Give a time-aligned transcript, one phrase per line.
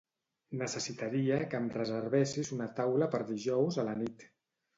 [0.61, 4.27] Necessitaria que em reservessis una taula per dijous a la nit.